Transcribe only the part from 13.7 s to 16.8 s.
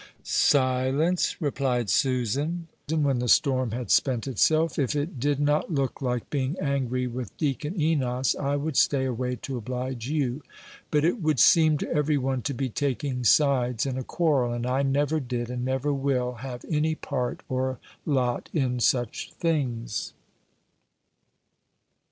in a quarrel, and I never did, and never will, have